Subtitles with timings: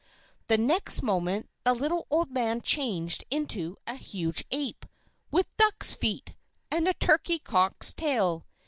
[0.47, 4.87] The next moment the little old man changed into a huge ape,
[5.29, 6.33] with duck's feet,
[6.71, 8.47] and a turkey cock's tail.